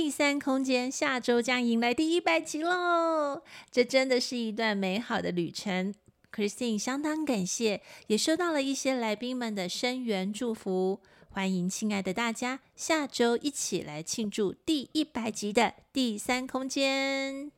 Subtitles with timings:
[0.00, 3.42] 第三空间下周将迎来第一百集喽！
[3.68, 5.92] 这真的是一段美好的旅程。
[6.32, 11.00] Christine 相当感谢，也收到了一些来宾们的声援祝福。
[11.28, 17.57] 欢迎亲爱的大家，下周一起来庆祝第一百集的第三空间。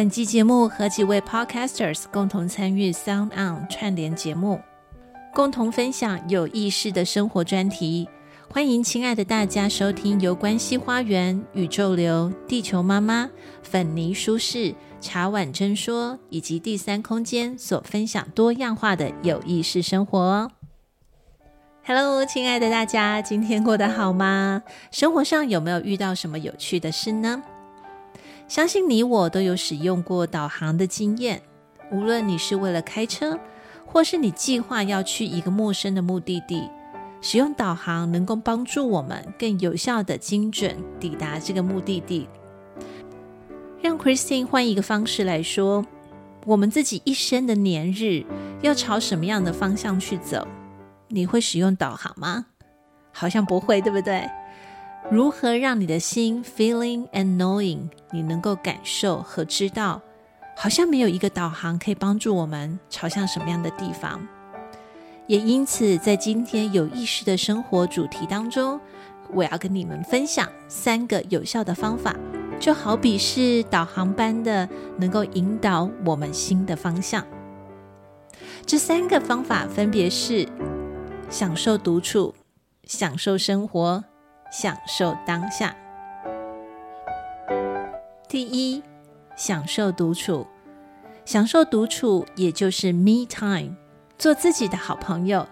[0.00, 4.58] 本期节目和几位 Podcasters 共同参与 Sound On 串联节目，
[5.34, 8.08] 共同分享有意识的生活专题。
[8.48, 13.28] 欢迎亲爱的大家收听由关系花园、宇宙流、地球妈妈、
[13.62, 20.50] 粉泥舒适、茶碗真说以及第三空间所分享多样化的有意识生活哦。
[21.84, 24.62] Hello，亲爱的大家，今天过得好吗？
[24.90, 27.42] 生活上有没有遇到什么有趣的事呢？
[28.50, 31.40] 相信你我都有使用过导航的经验，
[31.92, 33.38] 无论你是为了开车，
[33.86, 36.68] 或是你计划要去一个陌生的目的地，
[37.20, 42.28] 使用导航能够帮助我们更有效的精准抵达这个目的地。
[43.80, 45.86] 让 Christine 换一个方式来说，
[46.44, 48.24] 我们自己一生的年日
[48.62, 50.44] 要朝什么样的方向去走？
[51.06, 52.46] 你会使用导航吗？
[53.12, 54.28] 好像不会，对不对？
[55.08, 60.02] 如何让你的心 feeling and knowing，你能够感受和知道，
[60.56, 64.20] 好像没有一个导航可以帮助我们朝向什么样的地方。
[65.26, 68.80] 也因此，在今天有意识的生活主题当中，
[69.32, 72.14] 我要跟你们分享三个有效的方法，
[72.60, 77.24] 就好比是导航般的，能够引导我们心的方向。
[78.64, 80.46] 这三个方法分别是：
[81.30, 82.34] 享受独处，
[82.84, 84.04] 享受生活。
[84.50, 85.74] 享受当下。
[88.28, 88.82] 第一，
[89.36, 90.46] 享受独处。
[91.26, 93.76] 享受独处，也就是 me time，
[94.18, 95.46] 做自己的好朋友，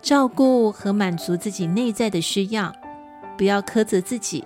[0.00, 2.72] 照顾和满足自己内在的需要，
[3.36, 4.44] 不要苛责自己，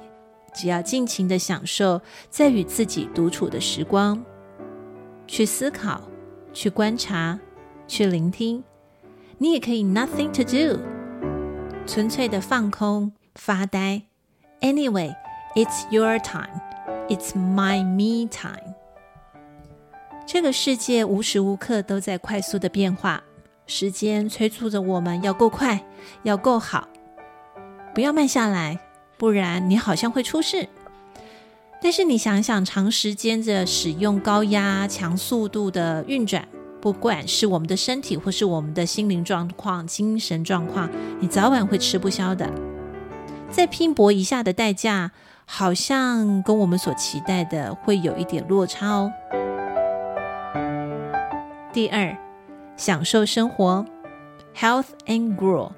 [0.54, 4.24] 只要尽情的享受在与自己独处的时光，
[5.26, 6.00] 去思考，
[6.54, 7.38] 去观察，
[7.86, 8.64] 去聆听。
[9.36, 10.80] 你也可以 nothing to do，
[11.86, 13.12] 纯粹的放空。
[13.34, 14.02] 发呆。
[14.60, 15.14] Anyway,
[15.54, 16.60] it's your time.
[17.08, 18.74] It's my me time.
[20.26, 23.22] 这个世界无时无刻都在快速的变化，
[23.66, 25.84] 时间催促着我们要够快，
[26.22, 26.88] 要够好，
[27.94, 28.78] 不要慢下来，
[29.18, 30.68] 不然你好像会出事。
[31.82, 36.46] 但是你想想，长时间的使用高压、强速度的运转，
[36.80, 40.88] 不管是我们的身体或是我们的心灵状况、精神状况，
[41.18, 42.71] 你早晚会吃不消的。
[43.52, 45.12] 再拼搏一下的代价，
[45.44, 49.12] 好像跟我们所期待的会有一点落差哦。
[51.70, 52.16] 第二，
[52.76, 53.84] 享受生活
[54.56, 55.70] ，health and grow，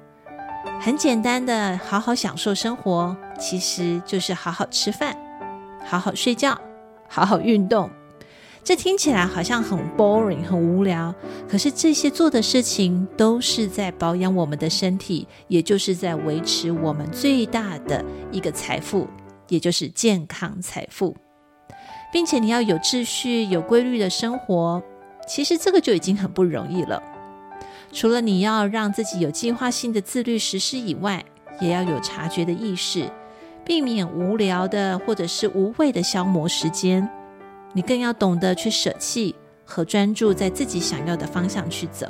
[0.79, 5.15] 很简单的好好享受生活，其实就是好好吃饭，
[5.85, 6.57] 好好睡觉，
[7.09, 7.89] 好好运动。
[8.65, 11.13] 这听起来好像很 boring，很无聊。
[11.47, 19.07] 可是这些做的事情都是在保养我们的身体，也就是在维持我们最大的一个财富，
[19.49, 21.15] 也就是健康财富。
[22.11, 24.81] 并且你要有秩序、有规律的生活，
[25.27, 26.99] 其实这个就已经很不容易了。
[27.91, 31.23] 除了你要让自己有计划性的自律实施以外，
[31.61, 33.07] 也要有察觉的意识，
[33.63, 37.07] 避免无聊的或者是无谓的消磨时间。
[37.75, 42.07] 你更要懂得去舍弃和专注在自己想要的方向去走。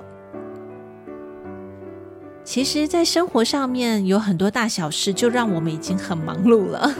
[2.43, 6.93] 其实，在生活上面有很多大小事，就让我们已经很忙碌了。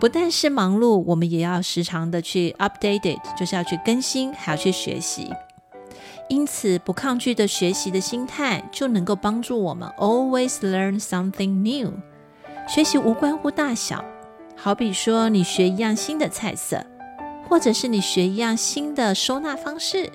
[0.00, 5.30] 不但是忙碌，我们也要时常的去 update it，就是要去更新，还要去学习。
[6.30, 11.92] 因此，不抗拒的学习的心态，就能够帮助我们 always learn something new。
[12.66, 14.02] 学习无关乎大小，
[14.56, 16.82] 好比说你学一样新的菜色。
[17.52, 20.10] 或者是你学一样新的收纳方式，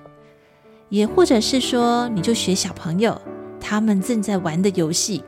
[0.89, 3.21] 也或者是说，你就学小朋友
[3.61, 5.23] 他们正在玩的游戏。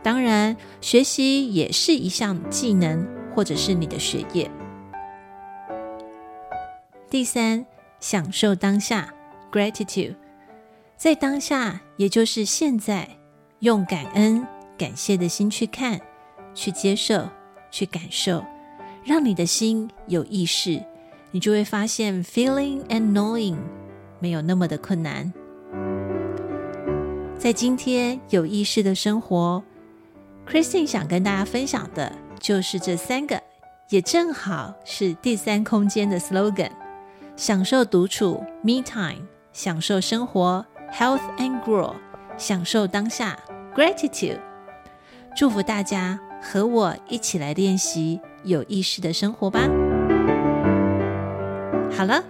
[0.00, 3.04] 当然，学习也是一项技能，
[3.34, 4.48] 或者是你的学业。
[7.10, 7.66] 第三，
[7.98, 9.12] 享受当下
[9.50, 10.14] ，gratitude，
[10.96, 13.08] 在当下，也就是现在，
[13.58, 14.46] 用感恩
[14.78, 16.00] 感谢的心去看、
[16.54, 17.28] 去接受、
[17.72, 18.44] 去感受，
[19.04, 20.80] 让你的心有意识，
[21.32, 23.56] 你就会发现 feeling and knowing
[24.20, 25.32] 没有那么的困难。
[27.36, 29.60] 在今天有意识的生活
[30.46, 33.42] ，Christine 想跟大家分享的就是这三个，
[33.88, 36.70] 也正好是第三空间的 slogan：
[37.34, 41.94] 享受独处 （Me Time），享受生活 （Health and Grow），
[42.36, 43.36] 享受当下
[43.74, 44.38] （Gratitude）。
[45.34, 49.66] 祝福大家和我一起来练习有意识的生活吧。
[52.02, 52.24] 好了，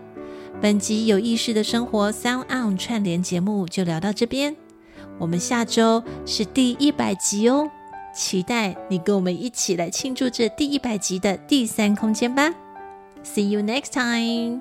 [0.60, 4.54] 本集有意识的生活 Sound On 串联节目就聊到这边。
[5.18, 7.70] 我们下周是第一百集哦，
[8.14, 12.52] 期待你跟我们一起来庆祝这第一百集的第三空间吧。
[13.24, 14.60] See you next time。